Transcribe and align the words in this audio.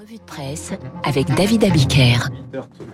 Revue 0.00 0.16
de 0.16 0.22
presse 0.22 0.72
avec 1.04 1.26
David 1.34 1.64
Abiker. 1.64 2.28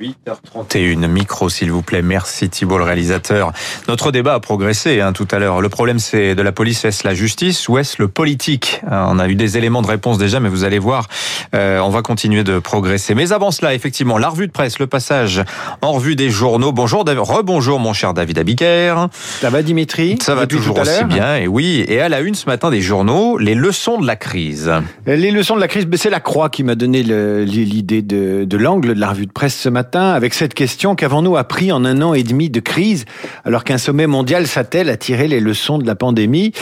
8h31, 0.00 1.06
micro 1.06 1.48
s'il 1.48 1.70
vous 1.70 1.82
plaît. 1.82 2.02
Merci 2.02 2.48
Thibault 2.48 2.78
le 2.78 2.84
réalisateur. 2.84 3.52
Notre 3.86 4.10
débat 4.10 4.34
a 4.34 4.40
progressé 4.40 5.00
hein, 5.00 5.12
tout 5.12 5.28
à 5.30 5.38
l'heure. 5.38 5.60
Le 5.60 5.68
problème 5.68 6.00
c'est 6.00 6.34
de 6.34 6.42
la 6.42 6.50
police, 6.50 6.84
est-ce 6.84 7.06
la 7.06 7.14
justice 7.14 7.68
ou 7.68 7.78
est-ce 7.78 7.96
le 8.00 8.08
politique? 8.08 8.80
Euh, 8.90 9.04
On 9.08 9.18
a 9.18 9.28
eu 9.28 9.36
des 9.36 9.56
éléments 9.56 9.82
de 9.82 9.86
réponse 9.86 10.18
déjà, 10.18 10.40
mais 10.40 10.48
vous 10.48 10.64
allez 10.64 10.78
voir, 10.78 11.06
euh, 11.54 11.78
on 11.80 11.90
va 11.90 12.02
continuer 12.02 12.42
de 12.42 12.58
progresser. 12.58 13.14
Mais 13.14 13.32
avant 13.32 13.52
cela, 13.52 13.74
effectivement, 13.74 14.18
la 14.18 14.28
revue 14.28 14.46
de 14.46 14.52
presse, 14.52 14.78
le 14.78 14.86
passage 14.86 15.42
en 15.82 15.92
revue 15.92 16.16
des 16.16 16.30
journaux. 16.30 16.72
Bonjour, 16.72 17.04
David. 17.04 17.22
rebonjour 17.22 17.78
mon 17.78 17.92
cher 17.92 18.12
David 18.12 18.38
Abiker. 18.38 19.06
Ça 19.12 19.50
va 19.50 19.62
Dimitri? 19.62 20.18
Ça 20.20 20.34
va 20.34 20.46
toujours 20.46 20.74
tout 20.74 20.80
aussi 20.82 21.04
bien. 21.04 21.36
Et 21.36 21.46
oui, 21.46 21.84
et 21.86 22.00
à 22.00 22.08
la 22.08 22.20
une 22.20 22.34
ce 22.34 22.46
matin 22.46 22.70
des 22.70 22.80
journaux, 22.80 23.38
les 23.38 23.54
leçons 23.54 24.00
de 24.00 24.06
la 24.06 24.16
crise. 24.16 24.72
Les 25.06 25.30
leçons 25.30 25.54
de 25.54 25.60
la 25.60 25.68
crise, 25.68 25.86
ben, 25.86 25.96
c'est 25.96 26.10
la 26.10 26.20
Croix 26.20 26.48
qui 26.50 26.64
m'a 26.64 26.74
donné 26.74 26.87
le- 26.92 27.44
l'idée 27.44 28.02
de, 28.02 28.44
de 28.44 28.56
l'angle 28.56 28.94
de 28.94 29.00
la 29.00 29.10
revue 29.10 29.26
de 29.26 29.32
presse 29.32 29.56
ce 29.56 29.68
matin 29.68 30.10
avec 30.10 30.34
cette 30.34 30.54
question 30.54 30.94
qu'avons-nous 30.94 31.36
appris 31.36 31.70
en 31.72 31.84
un 31.84 32.02
an 32.02 32.14
et 32.14 32.22
demi 32.22 32.50
de 32.50 32.60
crise 32.60 33.04
alors 33.44 33.64
qu'un 33.64 33.78
sommet 33.78 34.06
mondial 34.06 34.46
s'attelle 34.46 34.88
à 34.90 34.96
tirer 34.96 35.28
les 35.28 35.40
leçons 35.40 35.78
de 35.78 35.86
la 35.86 35.94
pandémie? 35.94 36.52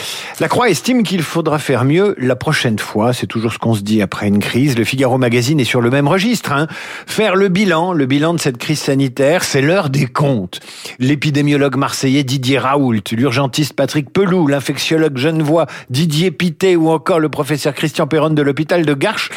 La 0.41 0.49
Croix 0.49 0.69
estime 0.71 1.03
qu'il 1.03 1.23
faudra 1.23 1.59
faire 1.59 1.85
mieux 1.85 2.15
la 2.19 2.37
prochaine 2.37 2.79
fois. 2.79 3.13
C'est 3.13 3.27
toujours 3.27 3.53
ce 3.53 3.59
qu'on 3.59 3.75
se 3.75 3.83
dit 3.83 4.03
après 4.03 4.29
une 4.29 4.39
crise. 4.39 4.77
Le 4.77 4.85
Figaro 4.85 5.19
Magazine 5.19 5.61
est 5.61 5.65
sur 5.65 5.81
le 5.81 5.91
même 5.91 6.09
registre. 6.09 6.53
hein. 6.53 6.67
Faire 7.07 7.37
le 7.37 7.49
bilan, 7.49 7.93
le 7.93 8.07
bilan 8.07 8.35
de 8.35 8.41
cette 8.41 8.59
crise 8.59 8.81
sanitaire, 8.81 9.45
c'est 9.45 9.63
l'heure 9.63 9.91
des 9.91 10.07
comptes. 10.07 10.61
L'épidémiologue 10.99 11.77
marseillais 11.77 12.25
Didier 12.25 12.59
Raoult, 12.59 13.01
l'urgentiste 13.13 13.75
Patrick 13.75 14.11
Peloux, 14.11 14.47
l'infectiologue 14.47 15.17
genevois 15.19 15.67
Didier 15.91 16.31
Pité 16.31 16.77
ou 16.77 16.91
encore 16.91 17.21
le 17.21 17.29
professeur 17.29 17.75
Christian 17.75 18.07
Perron 18.07 18.31
de 18.31 18.43
l'hôpital 18.43 18.85
de 18.85 18.95
Garches 18.95 19.31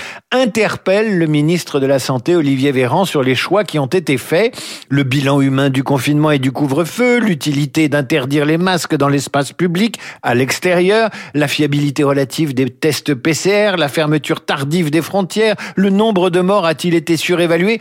interpellent 0.69 1.17
le 1.17 1.25
ministre 1.25 1.79
de 1.79 1.87
la 1.87 1.97
Santé 1.97 2.35
Olivier 2.35 2.71
Véran 2.71 3.03
sur 3.03 3.23
les 3.23 3.33
choix 3.33 3.63
qui 3.63 3.79
ont 3.79 3.87
été 3.87 4.19
faits, 4.19 4.55
le 4.87 5.01
bilan 5.01 5.41
humain 5.41 5.71
du 5.71 5.81
confinement 5.81 6.29
et 6.29 6.37
du 6.37 6.51
couvre-feu, 6.51 7.17
l'utilité 7.17 7.89
d'interdire 7.89 8.45
les 8.45 8.59
masques 8.59 8.95
dans 8.95 9.09
l'espace 9.09 9.51
public, 9.51 9.99
à 10.21 10.35
l'extérieur, 10.35 11.09
la 11.33 11.47
fiabilité 11.47 12.03
relative 12.03 12.53
des 12.53 12.69
tests 12.69 13.15
PCR, 13.15 13.77
la 13.79 13.87
fermeture 13.87 14.45
tardive 14.45 14.91
des 14.91 15.01
frontières, 15.01 15.55
le 15.75 15.89
nombre 15.89 16.29
de 16.29 16.39
morts 16.39 16.67
a-t-il 16.67 16.93
été 16.93 17.17
surévalué? 17.17 17.79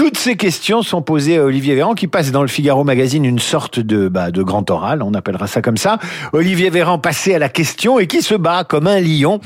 Toutes 0.00 0.16
ces 0.16 0.36
questions 0.36 0.82
sont 0.82 1.02
posées 1.02 1.36
à 1.36 1.44
Olivier 1.44 1.74
Véran, 1.74 1.92
qui 1.92 2.06
passe 2.06 2.32
dans 2.32 2.40
le 2.40 2.48
Figaro 2.48 2.84
Magazine 2.84 3.22
une 3.26 3.38
sorte 3.38 3.80
de, 3.80 4.08
bah, 4.08 4.30
de 4.30 4.42
grand 4.42 4.70
oral, 4.70 5.02
on 5.02 5.12
appellera 5.12 5.46
ça 5.46 5.60
comme 5.60 5.76
ça. 5.76 5.98
Olivier 6.32 6.70
Véran 6.70 6.98
passé 6.98 7.34
à 7.34 7.38
la 7.38 7.50
question 7.50 7.98
et 7.98 8.06
qui 8.06 8.22
se 8.22 8.34
bat 8.34 8.64
comme 8.64 8.86
un 8.86 8.98
lion. 8.98 9.40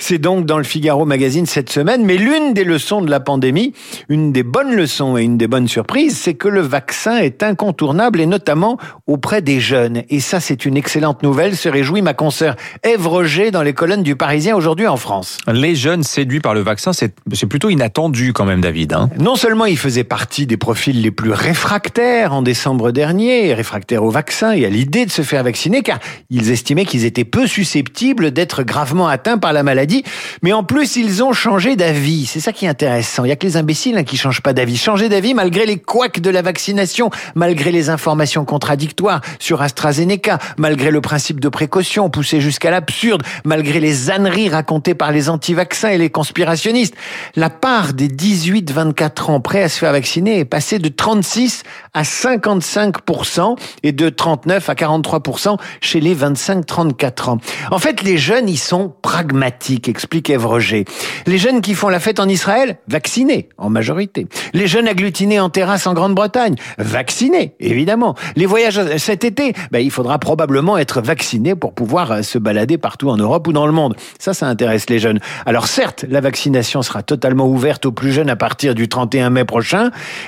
C'est 0.00 0.18
donc 0.18 0.46
dans 0.46 0.58
le 0.58 0.64
Figaro 0.64 1.04
Magazine 1.04 1.46
cette 1.46 1.70
semaine. 1.70 2.04
Mais 2.04 2.16
l'une 2.16 2.52
des 2.54 2.64
leçons 2.64 3.02
de 3.02 3.10
la 3.10 3.20
pandémie, 3.20 3.74
une 4.08 4.32
des 4.32 4.42
bonnes 4.42 4.74
leçons 4.74 5.16
et 5.16 5.22
une 5.22 5.38
des 5.38 5.46
bonnes 5.46 5.68
surprises, 5.68 6.18
c'est 6.18 6.34
que 6.34 6.48
le 6.48 6.60
vaccin 6.60 7.18
est 7.18 7.44
incontournable 7.44 8.20
et 8.20 8.26
notamment 8.26 8.78
auprès 9.06 9.42
des 9.42 9.60
jeunes. 9.60 10.02
Et 10.10 10.18
ça, 10.18 10.40
c'est 10.40 10.64
une 10.64 10.76
excellente 10.76 11.22
nouvelle, 11.22 11.56
se 11.56 11.68
réjouit 11.68 12.02
ma 12.02 12.14
consoeur 12.14 12.56
Ève 12.82 13.06
Roger 13.06 13.52
dans 13.52 13.62
les 13.62 13.74
colonnes 13.74 14.02
du 14.02 14.16
Parisien 14.16 14.56
aujourd'hui 14.56 14.88
en 14.88 14.96
France. 14.96 15.38
Les 15.46 15.76
jeunes 15.76 16.02
séduits 16.02 16.40
par 16.40 16.54
le 16.54 16.62
vaccin, 16.62 16.92
c'est 16.92 17.14
plutôt 17.46 17.70
inattendu 17.70 18.32
quand 18.32 18.44
même, 18.44 18.60
David. 18.60 18.94
Hein. 18.94 19.08
Non 19.20 19.36
seulement 19.36 19.66
il 19.66 19.78
faisait 19.92 20.04
partie 20.04 20.46
des 20.46 20.56
profils 20.56 21.02
les 21.02 21.10
plus 21.10 21.32
réfractaires 21.32 22.32
en 22.32 22.40
décembre 22.40 22.92
dernier, 22.92 23.52
réfractaires 23.52 24.02
au 24.02 24.10
vaccin 24.10 24.52
et 24.52 24.64
à 24.64 24.70
l'idée 24.70 25.04
de 25.04 25.10
se 25.10 25.20
faire 25.20 25.44
vacciner, 25.44 25.82
car 25.82 25.98
ils 26.30 26.50
estimaient 26.50 26.86
qu'ils 26.86 27.04
étaient 27.04 27.26
peu 27.26 27.46
susceptibles 27.46 28.30
d'être 28.30 28.62
gravement 28.62 29.06
atteints 29.06 29.36
par 29.36 29.52
la 29.52 29.62
maladie, 29.62 30.02
mais 30.40 30.54
en 30.54 30.64
plus 30.64 30.96
ils 30.96 31.22
ont 31.22 31.34
changé 31.34 31.76
d'avis. 31.76 32.24
C'est 32.24 32.40
ça 32.40 32.54
qui 32.54 32.64
est 32.64 32.68
intéressant. 32.68 33.26
Il 33.26 33.28
y 33.28 33.32
a 33.32 33.36
que 33.36 33.46
les 33.46 33.58
imbéciles 33.58 33.98
hein, 33.98 34.02
qui 34.02 34.16
changent 34.16 34.40
pas 34.40 34.54
d'avis. 34.54 34.78
Changer 34.78 35.10
d'avis 35.10 35.34
malgré 35.34 35.66
les 35.66 35.76
couacs 35.76 36.20
de 36.20 36.30
la 36.30 36.40
vaccination, 36.40 37.10
malgré 37.34 37.70
les 37.70 37.90
informations 37.90 38.46
contradictoires 38.46 39.20
sur 39.40 39.60
AstraZeneca, 39.60 40.38
malgré 40.56 40.90
le 40.90 41.02
principe 41.02 41.38
de 41.38 41.50
précaution 41.50 42.08
poussé 42.08 42.40
jusqu'à 42.40 42.70
l'absurde, 42.70 43.22
malgré 43.44 43.78
les 43.78 44.10
âneries 44.10 44.48
racontées 44.48 44.94
par 44.94 45.12
les 45.12 45.28
anti-vaccins 45.28 45.90
et 45.90 45.98
les 45.98 46.08
conspirationnistes. 46.08 46.94
La 47.36 47.50
part 47.50 47.92
des 47.92 48.08
18-24 48.08 49.32
ans 49.32 49.40
prêts 49.42 49.64
à 49.64 49.68
se 49.68 49.81
faire 49.82 49.96
est 49.96 50.44
passée 50.44 50.78
de 50.78 50.88
36 50.88 51.64
à 51.92 52.02
55% 52.02 53.56
et 53.82 53.90
de 53.90 54.08
39 54.08 54.68
à 54.68 54.74
43% 54.74 55.56
chez 55.80 55.98
les 55.98 56.14
25-34 56.14 57.30
ans. 57.30 57.38
En 57.72 57.78
fait, 57.78 58.02
les 58.02 58.16
jeunes, 58.16 58.48
ils 58.48 58.58
sont 58.58 58.94
pragmatiques, 59.02 59.88
explique 59.88 60.30
Ève 60.30 60.46
Roger. 60.46 60.84
Les 61.26 61.38
jeunes 61.38 61.60
qui 61.62 61.74
font 61.74 61.88
la 61.88 61.98
fête 61.98 62.20
en 62.20 62.28
Israël, 62.28 62.76
vaccinés, 62.86 63.48
en 63.58 63.70
majorité. 63.70 64.28
Les 64.52 64.68
jeunes 64.68 64.86
agglutinés 64.86 65.40
en 65.40 65.50
terrasse 65.50 65.88
en 65.88 65.94
Grande-Bretagne, 65.94 66.54
vaccinés, 66.78 67.54
évidemment. 67.58 68.14
Les 68.36 68.46
voyages 68.46 68.80
cet 68.98 69.24
été, 69.24 69.52
ben, 69.72 69.80
il 69.80 69.90
faudra 69.90 70.18
probablement 70.18 70.78
être 70.78 71.00
vacciné 71.00 71.56
pour 71.56 71.74
pouvoir 71.74 72.12
euh, 72.12 72.22
se 72.22 72.38
balader 72.38 72.78
partout 72.78 73.08
en 73.08 73.16
Europe 73.16 73.48
ou 73.48 73.52
dans 73.52 73.66
le 73.66 73.72
monde. 73.72 73.96
Ça, 74.20 74.32
ça 74.32 74.46
intéresse 74.46 74.88
les 74.88 75.00
jeunes. 75.00 75.18
Alors 75.44 75.66
certes, 75.66 76.04
la 76.08 76.20
vaccination 76.20 76.82
sera 76.82 77.02
totalement 77.02 77.48
ouverte 77.48 77.84
aux 77.84 77.92
plus 77.92 78.12
jeunes 78.12 78.30
à 78.30 78.36
partir 78.36 78.76
du 78.76 78.88
31 78.88 79.30
mai 79.30 79.44
prochain, 79.44 79.61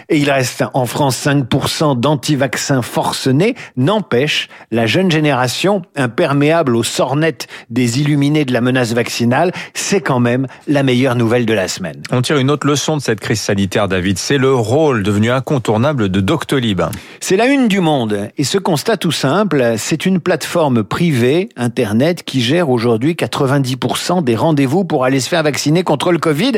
et 0.08 0.18
il 0.18 0.30
reste 0.30 0.64
en 0.74 0.86
France 0.86 1.26
5% 1.26 1.98
d'anti-vaccins 1.98 2.82
forcenés. 2.82 3.54
N'empêche, 3.76 4.48
la 4.70 4.86
jeune 4.86 5.10
génération, 5.10 5.82
imperméable 5.96 6.76
aux 6.76 6.82
sornettes 6.82 7.46
des 7.70 8.00
illuminés 8.00 8.44
de 8.44 8.52
la 8.52 8.60
menace 8.60 8.92
vaccinale, 8.92 9.52
c'est 9.74 10.00
quand 10.00 10.20
même 10.20 10.46
la 10.66 10.82
meilleure 10.82 11.16
nouvelle 11.16 11.46
de 11.46 11.54
la 11.54 11.68
semaine. 11.68 12.02
On 12.10 12.22
tire 12.22 12.38
une 12.38 12.50
autre 12.50 12.66
leçon 12.66 12.96
de 12.96 13.02
cette 13.02 13.20
crise 13.20 13.40
sanitaire, 13.40 13.88
David. 13.88 14.18
C'est 14.18 14.38
le 14.38 14.54
rôle 14.54 15.02
devenu 15.02 15.30
incontournable 15.30 16.08
de 16.08 16.20
Doctolib. 16.20 16.82
C'est 17.20 17.36
la 17.36 17.46
une 17.46 17.68
du 17.68 17.80
monde. 17.80 18.30
Et 18.38 18.44
ce 18.44 18.58
constat 18.58 18.96
tout 18.96 19.12
simple, 19.12 19.74
c'est 19.76 20.06
une 20.06 20.20
plateforme 20.20 20.82
privée, 20.82 21.48
Internet, 21.56 22.22
qui 22.24 22.40
gère 22.40 22.70
aujourd'hui 22.70 23.14
90% 23.14 24.22
des 24.22 24.36
rendez-vous 24.36 24.84
pour 24.84 25.04
aller 25.04 25.20
se 25.20 25.28
faire 25.28 25.42
vacciner 25.42 25.82
contre 25.82 26.12
le 26.12 26.18
Covid. 26.18 26.52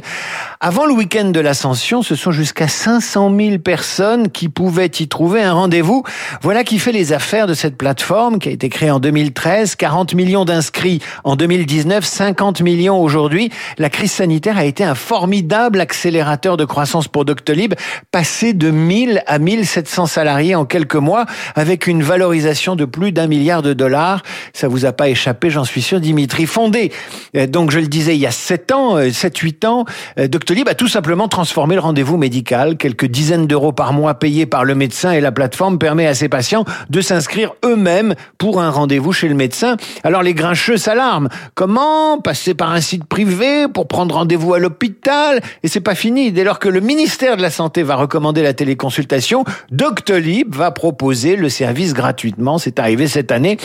Avant 0.61 0.87
le 0.87 0.93
week-end 0.93 1.31
de 1.31 1.41
l'ascension, 1.41 2.03
ce 2.03 2.15
sont 2.15 2.33
jusqu'à 2.33 2.66
500 2.69 3.35
000 3.37 3.59
personnes 3.59 4.31
qui 4.31 4.49
pouvaient 4.49 4.87
y 4.87 5.09
trouver 5.09 5.43
un 5.43 5.53
rendez-vous. 5.53 6.03
Voilà 6.43 6.65
qui 6.65 6.79
fait 6.79 6.93
les 6.93 7.13
affaires 7.13 7.47
de 7.47 7.55
cette 7.55 7.77
plateforme 7.77 8.39
qui 8.39 8.49
a 8.49 8.53
été 8.53 8.69
créée 8.69 8.91
en 8.91 9.01
2013. 9.01 9.77
40 9.77 10.15
millions 10.15 10.45
d'inscrits 10.45 11.01
en 11.25 11.37
2019, 11.37 12.05
50 12.05 12.63
millions 12.63 13.01
aujourd'hui. 13.01 13.51
La 13.79 13.91
crise 13.91 14.13
sanitaire 14.13 14.59
a 14.59 14.65
été 14.65 14.85
un 14.85 14.95
formidable 14.95 15.81
accélérateur 15.81 16.57
de 16.57 16.65
croissance 16.65 17.09
pour 17.09 17.25
Doctolib, 17.25 17.75
passé 18.11 18.53
de 18.53 18.71
1000 18.71 19.23
à 19.27 19.39
1700 19.39 20.07
salariés 20.07 20.55
en 20.55 20.65
quelques 20.65 20.97
mois, 20.97 21.27
avec 21.55 21.87
une 21.87 22.03
valorisation 22.03 22.77
de 22.77 22.85
plus 22.85 23.13
d'un 23.13 23.27
milliard 23.27 23.63
de 23.63 23.73
dollars. 23.73 24.23
Ça 24.53 24.69
vous 24.69 24.85
a 24.85 24.93
pas 24.93 25.09
échappé, 25.09 25.51
j'en 25.51 25.65
suis 25.65 25.83
sûr, 25.83 26.01
Dimitri. 26.01 26.47
Fondé, 26.47 26.93
euh, 27.37 27.47
donc 27.47 27.71
je 27.71 27.79
le 27.79 27.87
disais, 27.87 28.15
il 28.15 28.21
y 28.21 28.27
a 28.27 28.31
7 28.31 28.73
ans, 28.73 28.99
7-8 28.99 29.67
ans, 29.67 29.85
euh, 30.19 30.29
Doctolib 30.29 30.69
a 30.69 30.75
tout 30.75 30.89
simplement 30.89 31.29
transformé 31.29 31.75
le 31.75 31.81
rendez-vous 31.81 32.17
médical. 32.17 32.56
Quelques 32.79 33.07
dizaines 33.07 33.47
d'euros 33.47 33.73
par 33.73 33.93
mois 33.93 34.15
payés 34.15 34.47
par 34.47 34.65
le 34.65 34.75
médecin 34.75 35.13
et 35.13 35.21
la 35.21 35.31
plateforme 35.31 35.79
permet 35.79 36.07
à 36.07 36.15
ses 36.15 36.29
patients 36.29 36.65
de 36.89 37.01
s'inscrire 37.01 37.55
eux-mêmes 37.65 38.15
pour 38.39 38.61
un 38.61 38.71
rendez-vous 38.71 39.13
chez 39.13 39.29
le 39.29 39.35
médecin. 39.35 39.77
Alors 40.05 40.23
les 40.23 40.33
grincheux 40.33 40.79
s'alarment. 40.79 41.29
Comment 41.55 42.19
passer 42.19 42.55
par 42.55 42.73
un 42.73 42.81
site 42.81 43.05
privé 43.05 43.67
pour 43.73 43.89
prendre 43.89 44.15
rendez-vous 44.15 44.55
à 44.55 44.59
l'hôpital? 44.59 45.41
Et 45.63 45.69
c'est 45.69 45.81
pas 45.81 45.95
fini. 45.95 46.33
Dès 46.33 46.45
lors 46.45 46.59
que 46.59 46.69
le 46.69 46.81
ministère 46.81 47.37
de 47.37 47.43
la 47.43 47.51
Santé 47.51 47.83
va 47.83 47.97
recommander 47.97 48.43
la 48.43 48.55
téléconsultation, 48.55 49.45
Doctolib 49.71 50.55
va 50.55 50.71
proposer 50.71 51.37
le 51.37 51.51
service 51.51 51.93
gratuitement. 51.93 52.57
C'est 52.57 52.79
arrivé 52.79 53.07
cette 53.07 53.33
année. 53.33 53.59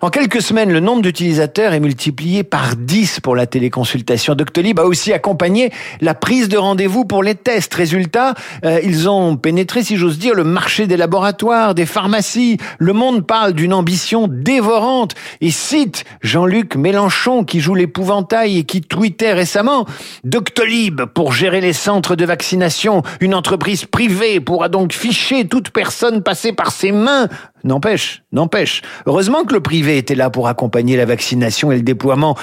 En 0.00 0.08
quelques 0.08 0.40
semaines, 0.40 0.72
le 0.72 0.80
nombre 0.80 1.02
d'utilisateurs 1.02 1.74
est 1.74 1.80
multiplié 1.80 2.42
par 2.42 2.76
10 2.76 3.20
pour 3.20 3.36
la 3.36 3.46
téléconsultation. 3.46 4.34
Doctolib 4.34 4.80
a 4.80 4.84
aussi 4.84 5.12
accompagné 5.12 5.70
la 6.00 6.14
prise 6.14 6.48
de 6.48 6.56
rendez-vous 6.56 7.04
pour 7.04 7.22
les 7.22 7.34
tests. 7.34 7.74
Résultat, 7.74 8.29
euh, 8.64 8.80
ils 8.82 9.08
ont 9.08 9.36
pénétré, 9.36 9.82
si 9.82 9.96
j'ose 9.96 10.18
dire, 10.18 10.34
le 10.34 10.44
marché 10.44 10.86
des 10.86 10.96
laboratoires, 10.96 11.74
des 11.74 11.86
pharmacies. 11.86 12.58
Le 12.78 12.92
monde 12.92 13.26
parle 13.26 13.52
d'une 13.52 13.72
ambition 13.72 14.28
dévorante 14.28 15.14
et 15.40 15.50
cite 15.50 16.04
Jean-Luc 16.22 16.76
Mélenchon 16.76 17.44
qui 17.44 17.60
joue 17.60 17.74
l'épouvantail 17.74 18.58
et 18.58 18.64
qui 18.64 18.80
tweetait 18.80 19.32
récemment 19.32 19.86
Doctolib 20.24 21.02
pour 21.14 21.32
gérer 21.32 21.60
les 21.60 21.72
centres 21.72 22.16
de 22.16 22.24
vaccination. 22.24 23.02
Une 23.20 23.34
entreprise 23.34 23.84
privée 23.84 24.40
pourra 24.40 24.68
donc 24.68 24.92
ficher 24.92 25.46
toute 25.46 25.70
personne 25.70 26.22
passée 26.22 26.52
par 26.52 26.72
ses 26.72 26.92
mains. 26.92 27.28
N'empêche, 27.64 28.22
n'empêche. 28.32 28.82
Heureusement 29.06 29.44
que 29.44 29.52
le 29.52 29.60
privé 29.60 29.98
était 29.98 30.14
là 30.14 30.30
pour 30.30 30.48
accompagner 30.48 30.96
la 30.96 31.04
vaccination 31.04 31.70
et 31.70 31.76
le 31.76 31.82
déploiement 31.82 32.36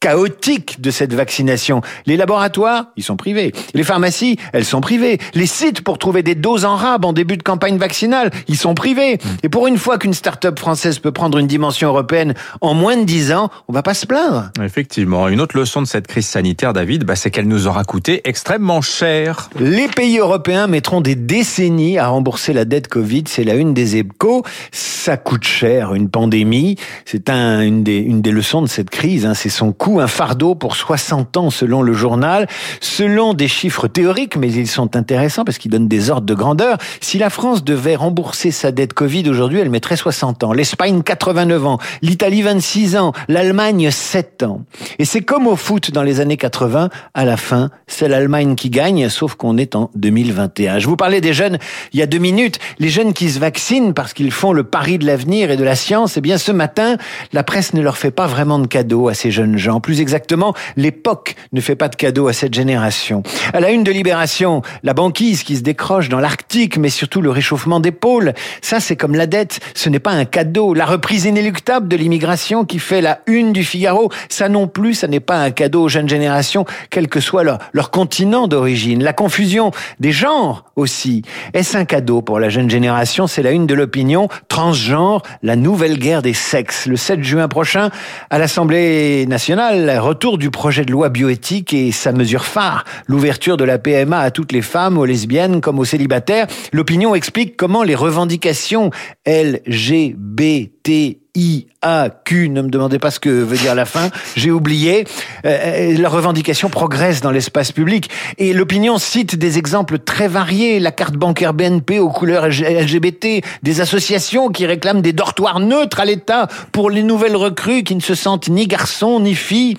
chaotique 0.00 0.80
de 0.80 0.90
cette 0.90 1.12
vaccination. 1.12 1.80
Les 2.06 2.16
laboratoires, 2.16 2.86
ils 2.96 3.02
sont 3.02 3.16
privés. 3.16 3.52
Les 3.74 3.82
pharmacies, 3.82 4.36
elles 4.52 4.64
sont 4.64 4.80
privées. 4.80 5.18
Les 5.34 5.46
sites 5.46 5.82
pour 5.82 5.98
trouver 5.98 6.22
des 6.22 6.36
doses 6.36 6.64
en 6.64 6.76
rab 6.76 7.04
en 7.04 7.12
début 7.12 7.36
de 7.36 7.42
campagne 7.42 7.78
vaccinale, 7.78 8.30
ils 8.46 8.56
sont 8.56 8.74
privés. 8.74 9.16
Hmm. 9.16 9.28
Et 9.42 9.48
pour 9.48 9.66
une 9.66 9.76
fois 9.76 9.98
qu'une 9.98 10.14
start-up 10.14 10.58
française 10.58 11.00
peut 11.00 11.10
prendre 11.10 11.38
une 11.38 11.48
dimension 11.48 11.88
européenne 11.88 12.34
en 12.60 12.74
moins 12.74 12.96
de 12.96 13.04
10 13.04 13.32
ans, 13.32 13.50
on 13.66 13.72
va 13.72 13.82
pas 13.82 13.94
se 13.94 14.06
plaindre. 14.06 14.50
Effectivement. 14.62 15.26
Une 15.28 15.40
autre 15.40 15.58
leçon 15.58 15.82
de 15.82 15.86
cette 15.86 16.06
crise 16.06 16.26
sanitaire, 16.26 16.72
David, 16.72 17.04
bah, 17.04 17.16
c'est 17.16 17.30
qu'elle 17.30 17.48
nous 17.48 17.66
aura 17.66 17.82
coûté 17.82 18.20
extrêmement 18.24 18.80
cher. 18.80 19.50
Les 19.58 19.88
pays 19.88 20.18
européens 20.18 20.68
mettront 20.68 21.00
des 21.00 21.16
décennies 21.16 21.98
à 21.98 22.08
rembourser 22.08 22.52
la 22.52 22.64
dette 22.64 22.86
Covid. 22.86 23.24
C'est 23.26 23.44
la 23.44 23.54
une 23.54 23.74
des 23.74 23.96
EBCO. 23.96 24.44
Ça 24.70 25.16
coûte 25.16 25.44
cher, 25.44 25.94
une 25.94 26.08
pandémie. 26.08 26.76
C'est 27.04 27.30
un, 27.30 27.62
une, 27.62 27.82
des, 27.82 27.98
une 27.98 28.22
des 28.22 28.30
leçons 28.30 28.62
de 28.62 28.68
cette 28.68 28.90
crise. 28.90 29.26
Hein. 29.26 29.34
C'est 29.34 29.48
son 29.48 29.72
coût 29.72 29.87
un 29.96 30.06
fardeau 30.06 30.54
pour 30.54 30.76
60 30.76 31.36
ans 31.36 31.50
selon 31.50 31.82
le 31.82 31.92
journal. 31.92 32.46
Selon 32.80 33.34
des 33.34 33.48
chiffres 33.48 33.88
théoriques, 33.88 34.36
mais 34.36 34.52
ils 34.52 34.68
sont 34.68 34.96
intéressants 34.96 35.44
parce 35.44 35.58
qu'ils 35.58 35.70
donnent 35.70 35.88
des 35.88 36.10
ordres 36.10 36.26
de 36.26 36.34
grandeur, 36.34 36.76
si 37.00 37.18
la 37.18 37.30
France 37.30 37.64
devait 37.64 37.96
rembourser 37.96 38.50
sa 38.50 38.70
dette 38.70 38.92
Covid 38.92 39.28
aujourd'hui, 39.28 39.60
elle 39.60 39.70
mettrait 39.70 39.96
60 39.96 40.44
ans. 40.44 40.52
L'Espagne 40.52 41.02
89 41.02 41.66
ans, 41.66 41.78
l'Italie 42.02 42.42
26 42.42 42.96
ans, 42.96 43.12
l'Allemagne 43.28 43.90
7 43.90 44.42
ans. 44.42 44.62
Et 44.98 45.04
c'est 45.04 45.22
comme 45.22 45.46
au 45.46 45.56
foot 45.56 45.90
dans 45.90 46.02
les 46.02 46.20
années 46.20 46.36
80, 46.36 46.90
à 47.14 47.24
la 47.24 47.36
fin, 47.36 47.70
c'est 47.86 48.08
l'Allemagne 48.08 48.54
qui 48.54 48.70
gagne, 48.70 49.08
sauf 49.08 49.34
qu'on 49.34 49.56
est 49.56 49.74
en 49.74 49.90
2021. 49.94 50.78
Je 50.78 50.86
vous 50.86 50.96
parlais 50.96 51.20
des 51.20 51.32
jeunes 51.32 51.58
il 51.92 52.00
y 52.00 52.02
a 52.02 52.06
deux 52.06 52.18
minutes, 52.18 52.58
les 52.78 52.88
jeunes 52.88 53.12
qui 53.12 53.30
se 53.30 53.38
vaccinent 53.38 53.94
parce 53.94 54.12
qu'ils 54.12 54.32
font 54.32 54.52
le 54.52 54.64
pari 54.64 54.98
de 54.98 55.06
l'avenir 55.06 55.50
et 55.50 55.56
de 55.56 55.64
la 55.64 55.74
science. 55.74 56.16
Eh 56.16 56.20
bien, 56.20 56.38
ce 56.38 56.52
matin, 56.52 56.96
la 57.32 57.42
presse 57.42 57.74
ne 57.74 57.80
leur 57.80 57.96
fait 57.96 58.10
pas 58.10 58.26
vraiment 58.26 58.58
de 58.58 58.66
cadeaux 58.66 59.08
à 59.08 59.14
ces 59.14 59.30
jeunes 59.30 59.56
gens. 59.56 59.77
Plus 59.80 60.00
exactement, 60.00 60.54
l'époque 60.76 61.36
ne 61.52 61.60
fait 61.60 61.76
pas 61.76 61.88
de 61.88 61.96
cadeau 61.96 62.28
à 62.28 62.32
cette 62.32 62.54
génération. 62.54 63.22
À 63.52 63.60
la 63.60 63.70
une 63.70 63.84
de 63.84 63.92
Libération, 63.92 64.62
la 64.82 64.94
banquise 64.94 65.42
qui 65.42 65.56
se 65.56 65.62
décroche 65.62 66.08
dans 66.08 66.20
l'Arctique, 66.20 66.78
mais 66.78 66.88
surtout 66.88 67.20
le 67.20 67.30
réchauffement 67.30 67.80
des 67.80 67.92
pôles. 67.92 68.34
Ça, 68.62 68.80
c'est 68.80 68.96
comme 68.96 69.14
la 69.14 69.26
dette. 69.26 69.60
Ce 69.74 69.88
n'est 69.88 69.98
pas 69.98 70.12
un 70.12 70.24
cadeau. 70.24 70.74
La 70.74 70.86
reprise 70.86 71.24
inéluctable 71.24 71.88
de 71.88 71.96
l'immigration 71.96 72.64
qui 72.64 72.78
fait 72.78 73.00
la 73.00 73.20
une 73.26 73.52
du 73.52 73.64
Figaro. 73.64 74.10
Ça 74.28 74.48
non 74.48 74.68
plus, 74.68 74.94
ça 74.94 75.08
n'est 75.08 75.20
pas 75.20 75.38
un 75.38 75.50
cadeau 75.50 75.82
aux 75.82 75.88
jeunes 75.88 76.08
générations, 76.08 76.64
quel 76.90 77.08
que 77.08 77.20
soit 77.20 77.44
leur 77.72 77.90
continent 77.90 78.48
d'origine. 78.48 79.02
La 79.02 79.12
confusion 79.12 79.70
des 80.00 80.12
genres 80.12 80.64
aussi. 80.76 81.22
Est-ce 81.54 81.76
un 81.76 81.84
cadeau 81.84 82.22
pour 82.22 82.40
la 82.40 82.48
jeune 82.48 82.70
génération? 82.70 83.26
C'est 83.26 83.42
la 83.42 83.50
une 83.50 83.66
de 83.66 83.74
l'opinion. 83.74 84.28
Transgenre, 84.48 85.22
la 85.42 85.56
nouvelle 85.56 85.98
guerre 85.98 86.22
des 86.22 86.34
sexes. 86.34 86.86
Le 86.86 86.96
7 86.96 87.22
juin 87.22 87.48
prochain, 87.48 87.90
à 88.30 88.38
l'Assemblée 88.38 89.26
nationale, 89.26 89.67
retour 89.70 90.38
du 90.38 90.50
projet 90.50 90.84
de 90.84 90.92
loi 90.92 91.08
bioéthique 91.10 91.74
et 91.74 91.92
sa 91.92 92.12
mesure 92.12 92.44
phare, 92.44 92.84
l'ouverture 93.06 93.56
de 93.56 93.64
la 93.64 93.78
PMA 93.78 94.18
à 94.18 94.30
toutes 94.30 94.52
les 94.52 94.62
femmes, 94.62 94.96
aux 94.96 95.04
lesbiennes 95.04 95.60
comme 95.60 95.78
aux 95.78 95.84
célibataires. 95.84 96.46
L'opinion 96.72 97.14
explique 97.14 97.56
comment 97.56 97.82
les 97.82 97.94
revendications 97.94 98.90
LGBT 99.26 101.18
IAQ, 101.38 102.48
ne 102.48 102.62
me 102.62 102.68
demandez 102.68 102.98
pas 102.98 103.12
ce 103.12 103.20
que 103.20 103.28
veut 103.28 103.56
dire 103.56 103.74
la 103.74 103.84
fin, 103.84 104.10
j'ai 104.36 104.50
oublié. 104.50 105.04
Euh, 105.44 105.96
la 105.96 106.08
revendication 106.08 106.68
progresse 106.68 107.20
dans 107.20 107.30
l'espace 107.30 107.70
public 107.70 108.10
et 108.38 108.52
l'opinion 108.52 108.98
cite 108.98 109.36
des 109.36 109.56
exemples 109.56 109.98
très 110.00 110.26
variés, 110.26 110.80
la 110.80 110.90
carte 110.90 111.14
bancaire 111.14 111.54
BNP 111.54 112.00
aux 112.00 112.10
couleurs 112.10 112.48
LGBT, 112.48 113.44
des 113.62 113.80
associations 113.80 114.48
qui 114.48 114.66
réclament 114.66 115.02
des 115.02 115.12
dortoirs 115.12 115.60
neutres 115.60 116.00
à 116.00 116.04
l'État 116.04 116.48
pour 116.72 116.90
les 116.90 117.04
nouvelles 117.04 117.36
recrues 117.36 117.84
qui 117.84 117.94
ne 117.94 118.00
se 118.00 118.14
sentent 118.14 118.48
ni 118.48 118.66
garçons 118.66 119.20
ni 119.20 119.34
filles. 119.34 119.76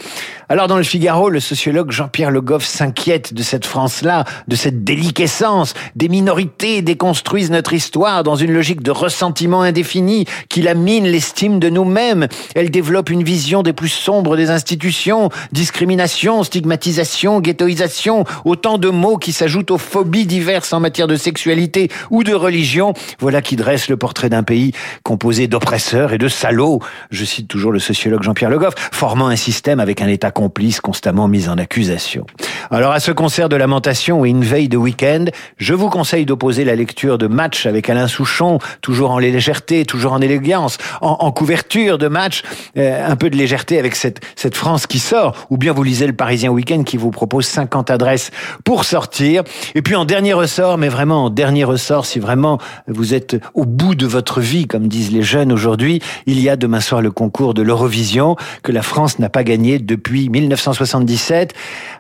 Alors 0.52 0.66
dans 0.66 0.78
le 0.78 0.84
Figaro, 0.84 1.30
le 1.30 1.40
sociologue 1.40 1.92
Jean-Pierre 1.92 2.32
Le 2.32 2.42
Goff 2.42 2.66
s'inquiète 2.66 3.36
de 3.36 3.44
cette 3.44 3.68
France-là, 3.68 4.24
de 4.48 4.56
cette 4.56 4.84
déliquescence. 4.84 5.76
Des 5.96 6.10
minorités 6.10 6.82
déconstruisent 6.82 7.52
notre 7.52 7.74
histoire 7.74 8.24
dans 8.24 8.36
une 8.36 8.52
logique 8.52 8.82
de 8.82 8.90
ressentiment 8.90 9.62
indéfini 9.62 10.26
qui 10.50 10.64
lamine 10.64 11.06
l'estime 11.06 11.60
de 11.60 11.70
nous-mêmes. 11.70 12.28
Elle 12.56 12.72
développe 12.72 13.12
une 13.12 13.22
vision 13.22 13.62
des 13.62 13.74
plus 13.74 13.90
sombres 13.90 14.36
des 14.36 14.50
institutions. 14.50 15.30
Discrimination, 15.52 16.44
stigmatisation, 16.44 17.42
ghettoisation, 17.42 18.24
autant 18.44 18.80
de 18.80 18.90
mots 18.90 19.18
qui 19.18 19.34
s'ajoutent 19.34 19.70
aux 19.70 19.78
phobies 19.78 20.26
diverses 20.26 20.74
en 20.74 20.80
matière 20.80 21.06
de 21.06 21.16
sexualité 21.16 21.92
ou 22.10 22.24
de 22.24 22.34
religion. 22.34 22.96
Voilà 23.20 23.44
qui 23.44 23.56
dresse 23.56 23.88
le 23.88 23.98
portrait 23.98 24.30
d'un 24.30 24.42
pays 24.42 24.72
composé 25.04 25.48
d'oppresseurs 25.48 26.12
et 26.12 26.18
de 26.18 26.28
salauds. 26.28 26.80
Je 27.12 27.24
cite 27.24 27.48
toujours 27.48 27.72
le 27.72 27.78
sociologue 27.78 28.24
Jean-Pierre 28.24 28.50
Le 28.50 28.58
Goff, 28.58 28.74
formant 28.92 29.28
un 29.28 29.36
système 29.36 29.80
avec 29.80 30.02
un 30.02 30.08
État 30.08 30.32
complices 30.40 30.80
constamment 30.80 31.28
mis 31.28 31.50
en 31.50 31.58
accusation. 31.58 32.26
Alors 32.72 32.94
à 32.94 33.02
ce 33.02 33.12
concert 33.12 33.50
de 33.50 33.58
lamentation 33.58 34.24
et 34.24 34.30
une 34.30 34.46
veille 34.46 34.70
de 34.70 34.78
week-end, 34.78 35.26
je 35.58 35.74
vous 35.74 35.90
conseille 35.90 36.26
d'opposer 36.26 36.64
la 36.64 36.76
lecture 36.76 37.18
de 37.18 37.28
Match 37.28 37.66
avec 37.66 37.90
Alain 37.90 38.08
Souchon, 38.08 38.60
toujours 38.80 39.12
en 39.12 39.20
légèreté, 39.20 39.84
toujours 39.84 40.14
en 40.14 40.22
élégance, 40.22 40.78
en, 41.02 41.30
couverture 41.34 41.98
de 41.98 42.08
Match, 42.08 42.44
euh, 42.78 43.06
un 43.06 43.18
peu 43.18 43.30
de 43.30 43.36
légèreté 43.36 43.78
avec 43.80 43.98
cette, 43.98 44.22
cette 44.38 44.56
France 44.56 44.88
qui 44.88 45.00
sort, 45.00 45.36
ou 45.50 45.58
bien 45.58 45.74
vous 45.74 45.84
lisez 45.84 46.08
le 46.08 46.14
Parisien 46.14 46.52
Week-end 46.52 46.84
qui 46.84 46.96
vous 46.96 47.12
propose 47.12 47.46
50 47.46 47.92
adresses 47.92 48.32
pour 48.64 48.86
sortir. 48.86 49.44
Et 49.76 49.82
puis 49.82 49.96
en 49.96 50.06
dernier 50.06 50.32
ressort, 50.32 50.78
mais 50.78 50.88
vraiment 50.88 51.26
en 51.26 51.30
dernier 51.30 51.66
ressort, 51.66 52.06
si 52.06 52.18
vraiment 52.20 52.60
vous 52.88 53.14
êtes 53.14 53.36
au 53.56 53.66
bout 53.66 53.94
de 53.94 54.08
votre 54.08 54.40
vie, 54.40 54.68
comme 54.68 54.88
disent 54.88 55.12
les 55.12 55.24
jeunes 55.24 55.52
aujourd'hui, 55.52 56.02
il 56.28 56.40
y 56.40 56.48
a 56.48 56.56
demain 56.56 56.80
soir 56.80 57.02
le 57.02 57.12
concours 57.12 57.54
de 57.54 57.62
l'Eurovision 57.62 58.38
que 58.64 58.72
la 58.72 58.84
France 58.84 59.20
n'a 59.20 59.28
pas 59.28 59.44
gagné 59.44 59.80
depuis 59.80 60.29
1977 60.30 61.54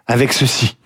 avec 0.07 0.33
ceci. 0.33 0.77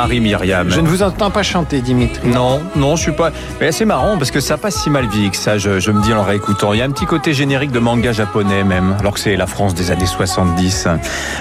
Marie-Myriam. 0.00 0.70
Je 0.70 0.80
ne 0.80 0.88
vous 0.88 1.02
entends 1.02 1.30
pas 1.30 1.42
chanter, 1.42 1.82
Dimitri. 1.82 2.26
Non, 2.26 2.62
non, 2.74 2.96
je 2.96 3.02
suis 3.02 3.12
pas. 3.12 3.32
Mais 3.60 3.70
c'est 3.70 3.84
marrant 3.84 4.16
parce 4.16 4.30
que 4.30 4.40
ça 4.40 4.56
passe 4.56 4.76
si 4.76 4.88
mal 4.88 5.06
vie 5.06 5.28
que 5.28 5.36
ça, 5.36 5.58
je, 5.58 5.90
me 5.90 6.02
dis 6.02 6.14
en 6.14 6.22
réécoutant. 6.22 6.72
Il 6.72 6.78
y 6.78 6.82
a 6.82 6.86
un 6.86 6.90
petit 6.90 7.04
côté 7.04 7.34
générique 7.34 7.70
de 7.70 7.80
manga 7.80 8.10
japonais 8.10 8.64
même, 8.64 8.96
alors 8.98 9.12
que 9.12 9.20
c'est 9.20 9.36
la 9.36 9.46
France 9.46 9.74
des 9.74 9.90
années 9.90 10.06
70. 10.06 10.88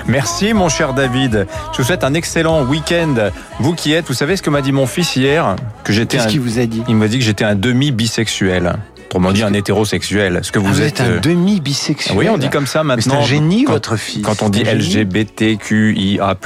Merci, 0.07 0.53
mon 0.53 0.67
cher 0.67 0.93
David. 0.93 1.47
Je 1.71 1.77
vous 1.77 1.85
souhaite 1.85 2.03
un 2.03 2.13
excellent 2.13 2.63
week-end. 2.63 3.29
Vous 3.61 3.73
qui 3.75 3.93
êtes, 3.93 4.07
vous 4.07 4.13
savez 4.13 4.35
ce 4.35 4.41
que 4.41 4.49
m'a 4.49 4.61
dit 4.61 4.73
mon 4.73 4.87
fils 4.87 5.15
hier? 5.15 5.55
Que 5.85 5.93
j'étais. 5.93 6.17
Qu'est-ce 6.17 6.27
qu'il 6.27 6.41
vous 6.41 6.59
a 6.59 6.65
dit? 6.65 6.83
Il 6.89 6.97
m'a 6.97 7.07
dit 7.07 7.17
que 7.17 7.23
j'étais 7.23 7.45
un 7.45 7.55
demi-bisexuel. 7.55 8.73
Autrement 9.09 9.31
dit, 9.31 9.41
un 9.41 9.53
hétérosexuel. 9.53 10.41
Ce 10.43 10.51
que 10.51 10.59
vous, 10.59 10.81
ah, 10.81 10.85
êtes, 10.85 11.01
un 11.01 11.05
euh, 11.05 11.19
demi-bisexuel. 11.19 12.15
Oui, 12.15 12.29
on 12.29 12.37
dit 12.37 12.49
comme 12.51 12.67
ça 12.67 12.83
maintenant. 12.83 13.15
C'est 13.15 13.21
un 13.21 13.25
génie, 13.25 13.65
votre 13.65 13.95
fils. 13.95 14.21
Quand 14.21 14.43
on 14.43 14.49
dit 14.49 14.63
LGBTQIA+. 14.63 16.37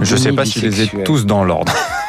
Je 0.00 0.16
sais 0.16 0.32
pas 0.32 0.46
si 0.46 0.60
je 0.60 0.66
les 0.66 0.82
ai 0.82 0.88
tous 1.04 1.26
dans 1.26 1.44
l'ordre. 1.44 1.74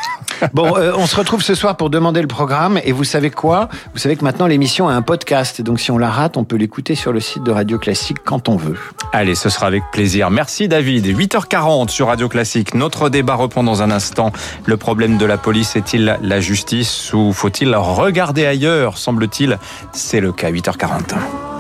Bon, 0.54 0.76
euh, 0.78 0.94
on 0.98 1.06
se 1.06 1.16
retrouve 1.16 1.42
ce 1.42 1.56
soir 1.56 1.78
pour 1.78 1.90
demander 1.90 2.22
le 2.22 2.28
programme. 2.28 2.80
Et 2.84 2.92
vous 2.92 3.04
savez 3.04 3.30
quoi? 3.30 3.70
Vous 3.94 4.00
savez 4.00 4.16
que 4.16 4.24
maintenant 4.24 4.48
l'émission 4.48 4.90
a 4.90 4.94
un 4.94 5.02
podcast. 5.02 5.62
Donc 5.62 5.80
si 5.80 5.92
on 5.92 5.98
la 5.98 6.10
rate, 6.10 6.38
on 6.38 6.44
peut 6.44 6.56
l'écouter 6.56 6.96
sur 6.96 7.12
le 7.14 7.20
site 7.20 7.44
de 7.44 7.52
Radio 7.52 7.78
Classique 7.78 8.18
quand 8.24 8.50
on 8.50 8.56
veut. 8.56 8.78
Allez, 9.12 9.36
ce 9.36 9.50
sera 9.50 9.68
avec 9.68 9.84
plaisir. 9.92 10.30
Merci 10.30 10.68
David. 10.68 11.06
8h40 11.06 11.90
sur 11.90 12.08
Radio 12.08 12.30
Classique. 12.30 12.74
Notre 12.74 13.10
débat 13.10 13.36
reprend 13.36 13.64
dans 13.64 13.82
un 13.82 13.92
instant. 13.92 14.32
Le 14.66 14.78
problème 14.78 15.18
de 15.18 15.26
la 15.26 15.38
police 15.38 15.76
est-il 15.76 16.18
la 16.22 16.40
justice 16.40 17.14
ou 17.14 17.34
faut-il 17.34 17.76
regarder 17.76 18.46
ailleurs? 18.46 18.98
Semble-t-il, 18.98 19.58
c'est 19.92 20.20
le 20.20 20.32
cas. 20.32 20.52
8h40. 20.52 21.53